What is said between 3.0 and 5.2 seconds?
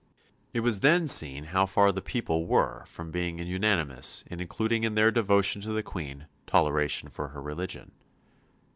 being unanimous in including in their